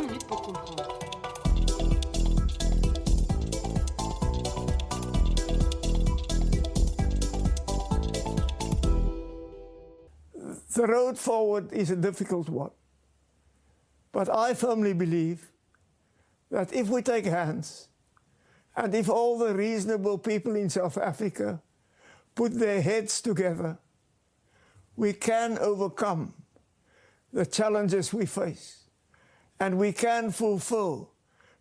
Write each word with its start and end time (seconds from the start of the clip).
20 0.00 0.06
minutes 0.06 0.24
pour 0.24 0.42
comprendre. 0.42 0.86
The 10.72 10.86
road 10.86 11.18
forward 11.18 11.72
is 11.72 11.90
a 11.90 11.96
difficult 11.96 12.48
one. 12.48 12.70
But 14.12 14.34
I 14.34 14.54
firmly 14.54 14.94
believe 14.94 15.50
that 16.50 16.72
if 16.72 16.88
we 16.88 17.02
take 17.02 17.26
hands, 17.26 17.88
and 18.76 18.94
if 18.94 19.08
all 19.08 19.38
the 19.38 19.54
reasonable 19.54 20.18
people 20.18 20.56
in 20.56 20.70
South 20.70 20.96
Africa 20.96 21.60
put 22.34 22.54
their 22.54 22.80
heads 22.80 23.20
together, 23.20 23.78
we 24.96 25.12
can 25.12 25.58
overcome 25.58 26.32
the 27.32 27.44
challenges 27.44 28.12
we 28.12 28.26
face. 28.26 28.79
And 29.62 29.74
we 29.74 29.92
can 29.92 30.30
fulfill 30.30 31.08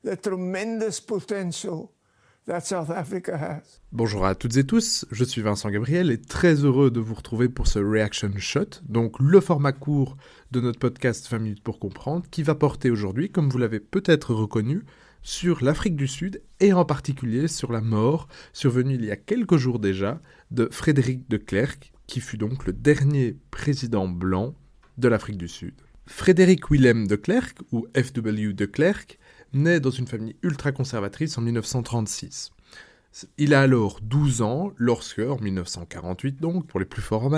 the 0.06 0.16
tremendous 0.16 1.02
potential 1.02 1.92
that 2.48 2.62
South 2.62 2.90
Africa 2.90 3.38
has. 3.38 3.82
Bonjour 3.92 4.26
à 4.26 4.36
toutes 4.36 4.56
et 4.56 4.64
tous, 4.64 5.06
je 5.12 5.26
suis 5.26 5.42
Vincent 5.42 5.70
Gabriel 5.70 6.10
et 6.10 6.22
très 6.22 6.64
heureux 6.64 6.92
de 6.92 7.02
vous 7.02 7.14
retrouver 7.14 7.50
pour 7.50 7.68
ce 7.68 7.80
Reaction 7.80 8.32
Shot, 8.38 8.80
donc 8.88 9.20
le 9.20 9.42
format 9.42 9.74
court 9.74 10.16
de 10.52 10.62
notre 10.62 10.80
podcast 10.80 11.30
20 11.30 11.40
minutes 11.40 11.64
pour 11.64 11.78
comprendre, 11.78 12.24
qui 12.32 12.42
va 12.42 12.56
porter 12.56 12.90
aujourd'hui, 12.90 13.30
comme 13.32 13.50
vous 13.50 13.58
l'avez 13.58 13.82
peut-être 13.82 14.34
reconnu, 14.34 14.86
sur 15.22 15.62
l'Afrique 15.62 15.98
du 15.98 16.08
Sud 16.08 16.42
et 16.62 16.72
en 16.72 16.86
particulier 16.86 17.50
sur 17.50 17.74
la 17.74 17.82
mort 17.82 18.30
survenue 18.54 18.96
il 18.96 19.04
y 19.04 19.12
a 19.12 19.18
quelques 19.18 19.58
jours 19.58 19.80
déjà 19.80 20.22
de 20.52 20.70
Frédéric 20.72 21.30
de 21.30 21.36
Klerk, 21.36 21.92
qui 22.08 22.22
fut 22.22 22.38
donc 22.38 22.66
le 22.66 22.72
dernier 22.72 23.36
président 23.52 24.08
blanc 24.08 24.56
de 24.98 25.10
l'Afrique 25.10 25.38
du 25.38 25.50
Sud. 25.50 25.74
Frédéric 26.10 26.70
Willem 26.70 27.08
de 27.08 27.16
Klerk, 27.16 27.60
ou 27.72 27.88
FW 27.96 28.52
de 28.52 28.66
Klerk, 28.66 29.20
naît 29.54 29.80
dans 29.80 29.92
une 29.92 30.08
famille 30.08 30.36
ultra-conservatrice 30.42 31.38
en 31.38 31.42
1936. 31.42 32.52
Il 33.38 33.54
a 33.54 33.62
alors 33.62 34.02
12 34.02 34.42
ans 34.42 34.74
lorsque, 34.78 35.20
en 35.20 35.40
1948 35.40 36.42
donc, 36.42 36.66
pour 36.68 36.80
les 36.80 36.88
plus 36.88 37.04
forts 37.04 37.32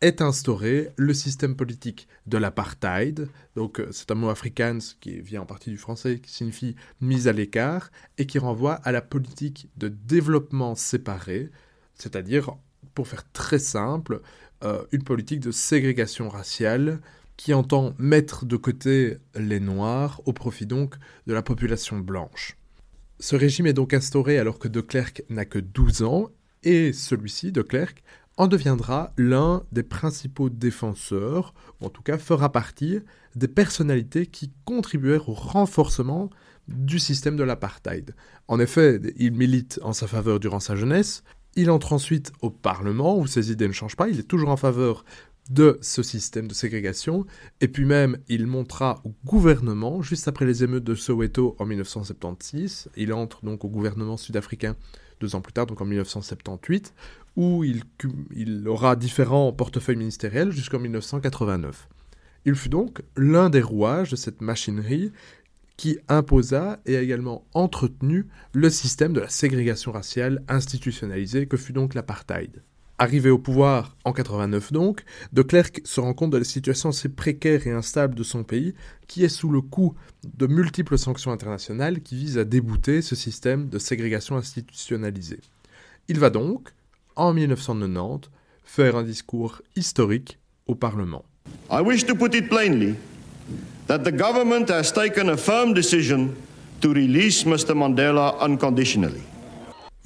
est 0.00 0.22
instauré 0.22 0.90
le 0.96 1.12
système 1.12 1.56
politique 1.56 2.08
de 2.26 2.38
l'apartheid. 2.38 3.28
Donc 3.54 3.80
euh, 3.80 3.88
c'est 3.90 4.10
un 4.12 4.14
mot 4.14 4.30
afrikaans 4.30 4.78
qui 5.00 5.20
vient 5.20 5.42
en 5.42 5.46
partie 5.46 5.70
du 5.70 5.76
français, 5.76 6.20
qui 6.20 6.30
signifie 6.30 6.76
mise 7.00 7.28
à 7.28 7.32
l'écart, 7.32 7.90
et 8.18 8.26
qui 8.26 8.38
renvoie 8.38 8.74
à 8.74 8.92
la 8.92 9.02
politique 9.02 9.68
de 9.76 9.88
développement 9.88 10.74
séparé, 10.74 11.50
c'est-à-dire, 11.94 12.56
pour 12.94 13.08
faire 13.08 13.30
très 13.32 13.58
simple, 13.58 14.22
euh, 14.64 14.84
une 14.92 15.02
politique 15.02 15.40
de 15.40 15.50
ségrégation 15.50 16.28
raciale 16.28 17.00
qui 17.36 17.54
entend 17.54 17.94
mettre 17.98 18.44
de 18.44 18.56
côté 18.56 19.18
les 19.34 19.60
Noirs 19.60 20.20
au 20.26 20.32
profit 20.32 20.66
donc 20.66 20.94
de 21.26 21.34
la 21.34 21.42
population 21.42 21.98
blanche. 21.98 22.56
Ce 23.18 23.36
régime 23.36 23.66
est 23.66 23.72
donc 23.72 23.94
instauré 23.94 24.38
alors 24.38 24.58
que 24.58 24.68
De 24.68 24.80
Klerk 24.80 25.22
n'a 25.30 25.44
que 25.44 25.58
12 25.58 26.02
ans, 26.02 26.30
et 26.62 26.92
celui-ci, 26.92 27.52
De 27.52 27.62
Klerk, 27.62 28.02
en 28.36 28.46
deviendra 28.46 29.12
l'un 29.16 29.62
des 29.72 29.82
principaux 29.82 30.50
défenseurs, 30.50 31.54
ou 31.80 31.86
en 31.86 31.88
tout 31.88 32.02
cas 32.02 32.18
fera 32.18 32.52
partie 32.52 33.00
des 33.34 33.48
personnalités 33.48 34.26
qui 34.26 34.52
contribuèrent 34.64 35.28
au 35.28 35.34
renforcement 35.34 36.30
du 36.68 36.98
système 36.98 37.36
de 37.36 37.44
l'apartheid. 37.44 38.14
En 38.48 38.60
effet, 38.60 39.00
il 39.16 39.32
milite 39.32 39.80
en 39.82 39.92
sa 39.92 40.06
faveur 40.06 40.40
durant 40.40 40.60
sa 40.60 40.76
jeunesse, 40.76 41.22
il 41.54 41.70
entre 41.70 41.94
ensuite 41.94 42.32
au 42.42 42.50
Parlement, 42.50 43.16
où 43.16 43.26
ses 43.26 43.50
idées 43.50 43.68
ne 43.68 43.72
changent 43.72 43.96
pas, 43.96 44.08
il 44.08 44.20
est 44.20 44.28
toujours 44.28 44.50
en 44.50 44.58
faveur 44.58 45.04
de 45.50 45.78
ce 45.80 46.02
système 46.02 46.48
de 46.48 46.54
ségrégation, 46.54 47.24
et 47.60 47.68
puis 47.68 47.84
même 47.84 48.18
il 48.28 48.46
montera 48.46 49.00
au 49.04 49.14
gouvernement, 49.24 50.02
juste 50.02 50.28
après 50.28 50.44
les 50.44 50.64
émeutes 50.64 50.84
de 50.84 50.94
Soweto 50.94 51.56
en 51.58 51.66
1976, 51.66 52.88
il 52.96 53.12
entre 53.12 53.44
donc 53.44 53.64
au 53.64 53.68
gouvernement 53.68 54.16
sud-africain 54.16 54.76
deux 55.20 55.34
ans 55.34 55.40
plus 55.40 55.52
tard, 55.52 55.66
donc 55.66 55.80
en 55.80 55.84
1978, 55.84 56.92
où 57.36 57.64
il, 57.64 57.82
il 58.34 58.68
aura 58.68 58.96
différents 58.96 59.52
portefeuilles 59.52 59.96
ministériels 59.96 60.52
jusqu'en 60.52 60.78
1989. 60.78 61.88
Il 62.44 62.54
fut 62.54 62.68
donc 62.68 63.02
l'un 63.16 63.50
des 63.50 63.62
rouages 63.62 64.10
de 64.10 64.16
cette 64.16 64.40
machinerie 64.40 65.12
qui 65.76 65.98
imposa 66.08 66.80
et 66.86 66.96
a 66.96 67.02
également 67.02 67.44
entretenu 67.52 68.26
le 68.52 68.70
système 68.70 69.12
de 69.12 69.20
la 69.20 69.28
ségrégation 69.28 69.92
raciale 69.92 70.42
institutionnalisée 70.48 71.46
que 71.46 71.56
fut 71.56 71.72
donc 71.72 71.94
l'apartheid. 71.94 72.62
Arrivé 72.98 73.28
au 73.28 73.36
pouvoir 73.36 73.94
en 74.04 74.12
89 74.12 74.72
donc, 74.72 75.02
de 75.34 75.42
Klerk 75.42 75.82
se 75.84 76.00
rend 76.00 76.14
compte 76.14 76.30
de 76.30 76.38
la 76.38 76.44
situation 76.44 76.88
assez 76.88 77.10
précaire 77.10 77.66
et 77.66 77.70
instable 77.70 78.14
de 78.14 78.22
son 78.22 78.42
pays, 78.42 78.74
qui 79.06 79.22
est 79.22 79.28
sous 79.28 79.50
le 79.50 79.60
coup 79.60 79.94
de 80.24 80.46
multiples 80.46 80.96
sanctions 80.96 81.30
internationales 81.30 82.00
qui 82.00 82.16
visent 82.16 82.38
à 82.38 82.44
débouter 82.44 83.02
ce 83.02 83.14
système 83.14 83.68
de 83.68 83.78
ségrégation 83.78 84.36
institutionnalisée. 84.36 85.40
Il 86.08 86.18
va 86.18 86.30
donc, 86.30 86.70
en 87.16 87.34
1990, 87.34 88.30
faire 88.64 88.96
un 88.96 89.02
discours 89.02 89.60
historique 89.76 90.38
au 90.66 90.74
Parlement. 90.74 91.24
I 91.70 91.82
wish 91.82 92.06
to 92.06 92.14
put 92.14 92.34
it 92.34 92.48
plainly 92.48 92.94
that 93.88 93.98
the 94.00 94.12
government 94.12 94.70
has 94.70 94.90
taken 94.90 95.28
a 95.28 95.36
firm 95.36 95.74
decision 95.74 96.30
to 96.80 96.94
release 96.94 97.44
Mr. 97.44 97.74
Mandela 97.74 98.36
unconditionally. 98.40 99.35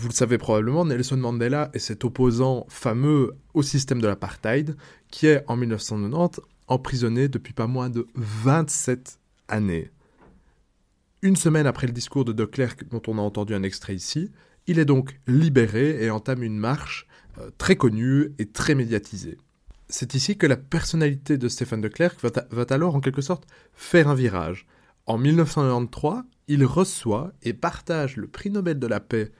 Vous 0.00 0.08
le 0.08 0.14
savez 0.14 0.38
probablement, 0.38 0.86
Nelson 0.86 1.18
Mandela 1.18 1.70
est 1.74 1.78
cet 1.78 2.06
opposant 2.06 2.64
fameux 2.70 3.34
au 3.52 3.60
système 3.60 4.00
de 4.00 4.06
l'apartheid 4.06 4.74
qui 5.10 5.26
est 5.26 5.44
en 5.46 5.58
1990 5.58 6.40
emprisonné 6.68 7.28
depuis 7.28 7.52
pas 7.52 7.66
moins 7.66 7.90
de 7.90 8.06
27 8.14 9.18
années. 9.48 9.90
Une 11.20 11.36
semaine 11.36 11.66
après 11.66 11.86
le 11.86 11.92
discours 11.92 12.24
de 12.24 12.32
De 12.32 12.46
Klerk 12.46 12.88
dont 12.88 13.02
on 13.08 13.18
a 13.18 13.20
entendu 13.20 13.54
un 13.54 13.62
extrait 13.62 13.94
ici, 13.94 14.30
il 14.66 14.78
est 14.78 14.86
donc 14.86 15.20
libéré 15.26 16.02
et 16.02 16.08
entame 16.08 16.44
une 16.44 16.56
marche 16.56 17.06
euh, 17.36 17.50
très 17.58 17.76
connue 17.76 18.32
et 18.38 18.46
très 18.46 18.74
médiatisée. 18.74 19.36
C'est 19.90 20.14
ici 20.14 20.38
que 20.38 20.46
la 20.46 20.56
personnalité 20.56 21.36
de 21.36 21.46
Stéphane 21.46 21.82
de 21.82 21.88
Klerk 21.88 22.18
va, 22.22 22.30
va 22.50 22.64
alors 22.70 22.94
en 22.94 23.00
quelque 23.00 23.20
sorte 23.20 23.46
faire 23.74 24.08
un 24.08 24.14
virage. 24.14 24.66
En 25.04 25.18
1993, 25.18 26.22
il 26.48 26.64
reçoit 26.64 27.34
et 27.42 27.52
partage 27.52 28.16
le 28.16 28.28
prix 28.28 28.48
Nobel 28.48 28.78
de 28.78 28.86
la 28.86 29.00
paix 29.00 29.30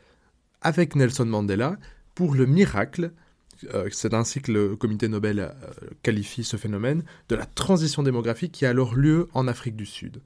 avec 0.63 0.97
Nelson 0.97 1.27
Mandela 1.27 1.77
pour 2.15 2.35
le 2.35 2.47
miracle, 2.47 3.13
euh, 3.75 3.89
c'est 3.93 4.15
ainsi 4.15 4.41
que 4.41 4.53
le 4.53 4.77
comité 4.77 5.09
Nobel 5.09 5.41
euh, 5.41 5.53
qualifie 6.03 6.45
ce 6.45 6.57
phénomène, 6.57 7.03
de 7.29 7.37
la 7.37 7.47
transition 7.47 8.03
démographique 8.03 8.53
qui 8.53 8.67
a 8.67 8.71
alors 8.71 8.95
lieu 8.95 9.29
en 9.35 9.49
Afrique 9.49 9.77
du 9.77 9.87
Sud. 9.87 10.21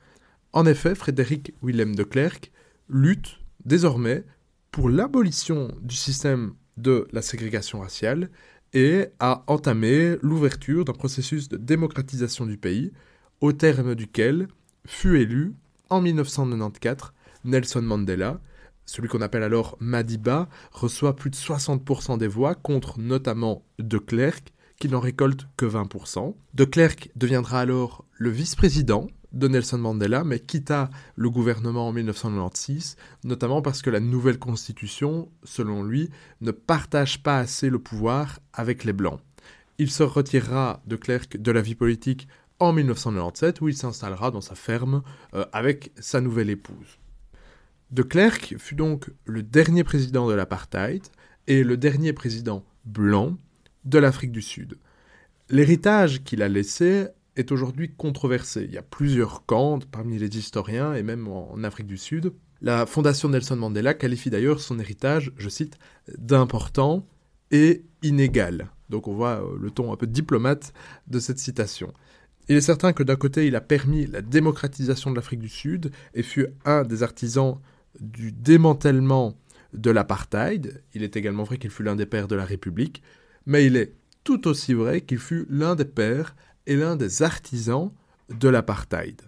En 0.53 0.67
effet, 0.67 0.95
Frédéric 0.95 1.53
Willem 1.63 1.95
de 1.95 2.05
Klerk 2.05 2.53
lutte 2.89 3.39
désormais 3.65 4.25
pour 4.71 4.89
l'abolition 4.89 5.69
du 5.83 5.97
système 5.97 6.55
de 6.77 7.07
la 7.13 7.23
ségrégation 7.23 7.81
raciale 7.81 8.31
et 8.73 9.07
a 9.21 9.45
entamé 9.47 10.17
l'ouverture 10.23 10.85
d'un 10.85 10.93
processus 10.93 11.49
de 11.49 11.57
démocratisation 11.57 12.45
du 12.45 12.57
pays, 12.57 12.93
au 13.41 13.53
terme 13.53 13.95
duquel 13.95 14.49
fut 14.87 15.21
élu 15.21 15.55
en 15.91 16.01
1994 16.01 17.13
Nelson 17.45 17.83
Mandela, 17.83 18.41
celui 18.87 19.09
qu'on 19.09 19.21
appelle 19.21 19.43
alors 19.43 19.77
Madiba, 19.81 20.49
reçoit 20.73 21.17
plus 21.17 21.31
de 21.31 21.37
60% 21.37 22.19
des 22.19 22.29
voix 22.29 22.55
contre 22.55 22.99
notamment 22.99 23.65
De 23.79 23.99
Klerk, 23.99 24.53
qui 24.79 24.89
n'en 24.89 25.01
récolte 25.01 25.47
que 25.57 25.67
20%. 25.67 26.35
De 26.55 26.65
Klerk 26.65 27.11
deviendra 27.17 27.61
alors 27.61 28.05
le 28.13 28.31
vice-président 28.31 29.07
de 29.33 29.49
Nelson 29.49 29.79
Mandela, 29.79 30.25
mais 30.25 30.39
quitta 30.39 30.91
le 31.17 31.29
gouvernement 31.29 31.89
en 31.89 31.93
1996, 31.93 32.97
notamment 33.25 33.63
parce 33.63 33.83
que 33.83 33.91
la 33.91 34.01
nouvelle 34.01 34.39
constitution, 34.39 35.29
selon 35.43 35.83
lui, 35.83 36.11
ne 36.41 36.53
partage 36.53 37.23
pas 37.23 37.39
assez 37.39 37.69
le 37.69 37.79
pouvoir 37.79 38.41
avec 38.53 38.85
les 38.85 38.93
Blancs. 38.93 39.21
Il 39.79 39.91
se 39.91 40.05
retirera 40.05 40.83
de 40.87 40.97
Klerk 40.97 41.37
de 41.37 41.51
la 41.51 41.61
vie 41.61 41.75
politique 41.75 42.29
en 42.61 42.73
1997, 42.73 43.61
où 43.61 43.69
il 43.69 43.77
s'installera 43.77 44.31
dans 44.31 44.41
sa 44.41 44.55
ferme 44.55 45.03
euh, 45.35 45.45
avec 45.53 45.93
sa 45.99 46.21
nouvelle 46.21 46.51
épouse. 46.51 46.99
De 47.95 48.03
Klerk 48.03 48.57
fut 48.59 48.75
donc 48.75 49.09
le 49.25 49.45
dernier 49.45 49.85
président 49.85 50.27
de 50.27 50.35
l'apartheid 50.35 51.01
et 51.47 51.63
le 51.63 51.77
dernier 51.77 52.13
président 52.13 52.65
blanc 52.85 53.39
de 53.85 54.01
l'Afrique 54.01 54.33
du 54.33 54.43
Sud. 54.43 54.79
L'héritage 55.49 56.25
qu'il 56.25 56.43
a 56.43 56.49
laissé 56.49 57.07
est 57.37 57.53
aujourd'hui 57.53 57.93
controversé. 57.97 58.65
Il 58.65 58.73
y 58.73 58.79
a 58.79 58.83
plusieurs 58.83 59.47
camps 59.47 59.79
parmi 59.93 60.19
les 60.19 60.37
historiens 60.37 60.95
et 60.95 61.05
même 61.05 61.29
en 61.29 61.63
Afrique 61.63 61.87
du 61.87 61.97
Sud. 61.97 62.33
La 62.61 62.85
fondation 62.85 63.29
Nelson 63.29 63.55
Mandela 63.55 63.95
qualifie 63.95 64.29
d'ailleurs 64.29 64.59
son 64.59 64.81
héritage, 64.81 65.31
je 65.37 65.49
cite, 65.49 65.79
d'important 66.19 67.07
et 67.53 67.85
inégal. 68.03 68.73
Donc 68.91 69.07
on 69.07 69.15
voit 69.15 69.41
euh, 69.41 69.57
le 69.61 69.71
ton 69.71 69.93
un 69.93 69.97
peu 69.97 70.09
diplomate 70.09 70.73
de 71.07 71.21
cette 71.21 71.39
citation. 71.39 71.95
Il 72.49 72.57
est 72.57 72.61
certain 72.61 72.93
que 72.93 73.05
d'un 73.05 73.15
côté, 73.15 73.47
il 73.47 73.55
a 73.55 73.61
permis 73.61 74.07
la 74.07 74.21
démocratisation 74.21 75.13
de 75.13 75.17
l'Afrique 75.17 75.39
du 75.39 75.49
Sud 75.49 75.93
et 76.15 76.25
fut 76.25 76.49
un 76.65 76.83
des 76.83 77.05
artisans 77.05 77.61
du 78.01 78.33
démantèlement 78.33 79.39
de 79.73 79.91
l'apartheid. 79.91 80.83
Il 80.95 81.03
est 81.03 81.17
également 81.17 81.45
vrai 81.45 81.59
qu'il 81.59 81.71
fut 81.71 81.83
l'un 81.83 81.97
des 81.97 82.07
pères 82.07 82.29
de 82.29 82.37
la 82.37 82.45
République, 82.45 83.03
mais 83.47 83.67
il 83.67 83.77
est 83.77 83.95
tout 84.23 84.49
aussi 84.49 84.73
vrai 84.75 85.03
qu'il 85.03 85.19
fut 85.19 85.47
l'un 85.51 85.75
des 85.75 85.85
pères 85.85 86.35
et 86.67 86.77
l'un 86.77 86.97
des 86.97 87.23
artisans 87.23 87.93
de 88.31 88.49
l'apartheid. 88.49 89.21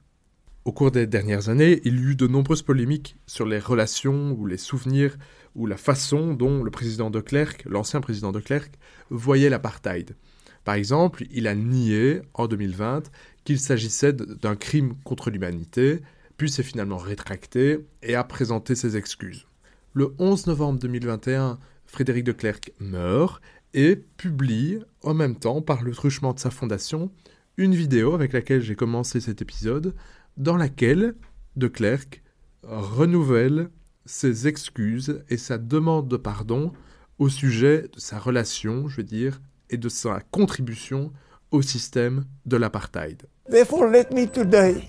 Au 0.65 0.73
cours 0.73 0.91
des 0.91 1.07
dernières 1.07 1.49
années, 1.49 1.81
il 1.85 2.01
y 2.01 2.03
eut 2.03 2.17
de 2.17 2.27
nombreuses 2.27 2.63
polémiques 2.63 3.17
sur 3.27 3.47
les 3.47 3.59
relations 3.59 4.33
ou 4.33 4.47
les 4.47 4.57
souvenirs 4.57 5.17
ou 5.55 5.67
la 5.67 5.77
façon 5.77 6.35
dont 6.35 6.65
le 6.65 6.71
président 6.71 7.11
de 7.11 7.21
Klerk, 7.21 7.65
l'ancien 7.67 8.01
président 8.01 8.33
de 8.33 8.41
Klerk, 8.41 8.75
voyait 9.11 9.49
l'apartheid. 9.49 10.17
Par 10.65 10.75
exemple, 10.75 11.25
il 11.31 11.47
a 11.47 11.55
nié 11.55 12.21
en 12.35 12.49
2020 12.49 13.13
qu'il 13.45 13.61
s'agissait 13.61 14.13
d'un 14.13 14.57
crime 14.57 14.97
contre 15.05 15.31
l'humanité, 15.31 16.01
puis 16.37 16.51
s'est 16.51 16.63
finalement 16.63 16.99
rétracté 16.99 17.87
et 18.03 18.15
a 18.15 18.25
présenté 18.25 18.75
ses 18.75 18.97
excuses. 18.97 19.47
Le 19.93 20.15
11 20.19 20.47
novembre 20.47 20.79
2021, 20.79 21.59
Frédéric 21.87 22.25
de 22.25 22.33
Klerk 22.33 22.73
meurt 22.79 23.41
et 23.73 23.97
publie 23.97 24.81
en 25.03 25.15
même 25.15 25.37
temps, 25.37 25.63
par 25.63 25.83
le 25.83 25.93
truchement 25.93 26.33
de 26.33 26.39
sa 26.39 26.51
fondation, 26.51 27.11
une 27.57 27.75
vidéo 27.75 28.15
avec 28.15 28.33
laquelle 28.33 28.61
j'ai 28.61 28.75
commencé 28.75 29.21
cet 29.21 29.41
épisode, 29.41 29.95
dans 30.37 30.57
laquelle 30.57 31.15
de 31.57 31.69
Klerk 31.69 32.23
renouvelle 32.63 33.71
ses 34.05 34.47
excuses 34.47 35.23
et 35.29 35.37
sa 35.37 35.59
demande 35.59 36.09
de 36.09 36.17
pardon 36.17 36.73
au 37.19 37.29
sujet 37.29 37.89
de 37.93 37.99
sa 37.99 38.19
relation, 38.19 38.89
je 38.89 38.99
veux 38.99 39.03
dire, 39.03 39.41
et 39.71 39.79
de 39.79 39.89
sa 39.89 40.21
contribution 40.31 41.13
au 41.51 41.63
système 41.63 42.25
de 42.45 42.57
l'apartheid. 42.57 43.23
Therefore, 43.49 43.87
let 43.87 44.07
me 44.13 44.27
today, 44.27 44.89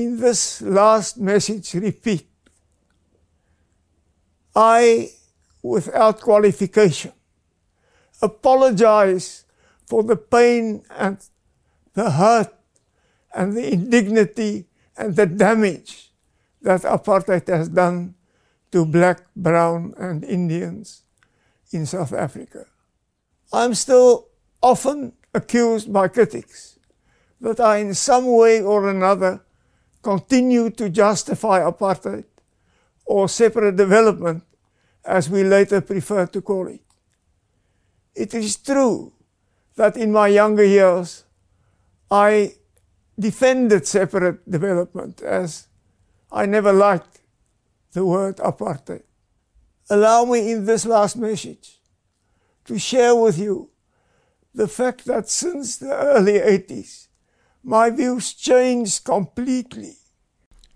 in 0.00 0.20
this 0.20 0.62
last 0.62 1.18
message, 1.18 1.74
repeat 1.74 2.26
I, 4.54 5.10
without 5.62 6.20
qualification, 6.20 7.12
apologize 8.20 9.44
for 9.86 10.02
the 10.02 10.16
pain 10.16 10.82
and 10.90 11.18
the 11.94 12.10
hurt 12.10 12.52
and 13.34 13.56
the 13.56 13.72
indignity 13.72 14.66
and 14.96 15.14
the 15.14 15.26
damage 15.26 16.10
that 16.62 16.82
apartheid 16.82 17.46
has 17.48 17.68
done 17.68 18.14
to 18.72 18.84
black, 18.84 19.22
brown, 19.36 19.94
and 19.98 20.24
Indians 20.24 21.02
in 21.72 21.86
South 21.86 22.12
Africa. 22.12 22.66
I'm 23.52 23.74
still 23.74 24.28
often 24.62 25.12
accused 25.34 25.92
by 25.92 26.08
critics 26.08 26.78
that 27.40 27.60
I, 27.60 27.78
in 27.78 27.94
some 27.94 28.26
way 28.26 28.60
or 28.60 28.90
another, 28.90 29.42
continue 30.02 30.70
to 30.70 30.88
justify 30.88 31.60
apartheid 31.60 32.24
or 33.04 33.28
separate 33.28 33.76
development, 33.76 34.44
as 35.04 35.28
we 35.28 35.42
later 35.42 35.80
prefer 35.80 36.26
to 36.26 36.40
call 36.40 36.68
it. 36.68 36.82
It 38.14 38.34
is 38.34 38.56
true 38.56 39.12
that 39.76 39.96
in 39.96 40.12
my 40.12 40.28
younger 40.28 40.64
years, 40.64 41.24
I 42.10 42.54
defended 43.18 43.86
separate 43.86 44.48
development 44.50 45.22
as 45.22 45.68
I 46.30 46.46
never 46.46 46.72
liked 46.72 47.20
the 47.92 48.04
word 48.04 48.36
apartheid. 48.36 49.02
Allow 49.88 50.26
me 50.26 50.52
in 50.52 50.64
this 50.64 50.86
last 50.86 51.16
message 51.16 51.80
to 52.66 52.78
share 52.78 53.14
with 53.14 53.38
you 53.38 53.70
the 54.54 54.68
fact 54.68 55.04
that 55.06 55.28
since 55.28 55.78
the 55.78 55.92
early 55.92 56.38
80s, 56.38 57.08
my 57.64 57.90
views 57.90 59.00
completely. 59.04 59.96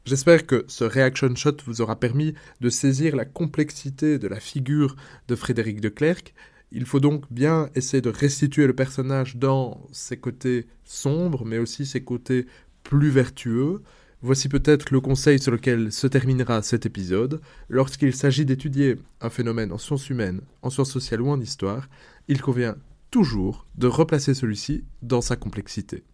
J'espère 0.05 0.47
que 0.47 0.65
ce 0.69 0.85
reaction 0.85 1.35
shot 1.35 1.57
vous 1.65 1.81
aura 1.81 1.99
permis 1.99 2.35
de 2.61 2.69
saisir 2.69 3.17
la 3.17 3.25
complexité 3.25 4.19
de 4.19 4.29
la 4.29 4.39
figure 4.39 4.97
de 5.29 5.35
Frédéric 5.35 5.81
de 5.81 5.89
Klerk. 5.89 6.35
Il 6.73 6.85
faut 6.85 7.01
donc 7.01 7.25
bien 7.33 7.71
essayer 7.75 8.03
de 8.03 8.11
restituer 8.11 8.67
le 8.67 8.75
personnage 8.75 9.37
dans 9.37 9.87
ses 9.93 10.19
côtés 10.19 10.67
sombres, 10.85 11.47
mais 11.47 11.59
aussi 11.59 11.87
ses 11.87 12.05
côtés 12.05 12.47
plus 12.83 13.09
vertueux. 13.09 13.81
Voici 14.21 14.51
peut-être 14.51 14.91
le 14.91 15.01
conseil 15.01 15.39
sur 15.39 15.53
lequel 15.53 15.91
se 15.91 16.07
terminera 16.07 16.63
cet 16.63 16.85
épisode. 16.85 17.41
Lorsqu'il 17.71 18.15
s'agit 18.15 18.45
d'étudier 18.45 18.97
un 19.23 19.31
phénomène 19.31 19.73
en 19.73 19.79
sciences 19.79 20.11
humaines, 20.11 20.43
en 20.61 20.69
sciences 20.69 20.93
sociales 20.93 21.23
ou 21.23 21.31
en 21.31 21.41
histoire, 21.41 21.89
il 22.29 22.43
convient 22.43 22.77
toujours 23.11 23.67
de 23.77 23.87
replacer 23.87 24.35
celui-ci 24.35 24.85
dans 25.01 25.23
sa 25.23 25.37
complexité. 25.37 26.05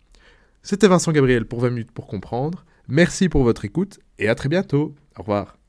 C'était 0.63 0.89
Vincent 0.89 1.13
Gabriel 1.13 1.47
pour 1.47 1.61
20 1.61 1.71
minutes 1.71 1.93
pour 1.93 2.07
comprendre. 2.07 2.65
Merci 2.89 3.29
pour 3.29 3.45
votre 3.45 3.65
écoute 3.65 4.01
et 4.19 4.29
à 4.29 4.35
très 4.35 4.49
bientôt. 4.49 4.95
Au 5.17 5.23
revoir. 5.23 5.60